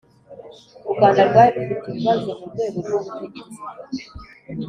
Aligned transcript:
u 0.89 0.91
rwanda 0.93 1.21
rwari 1.29 1.57
rufite 1.67 1.89
ibibazo 1.91 2.29
mu 2.39 2.45
rwego 2.53 2.77
rw'ubutegetsi 2.85 3.43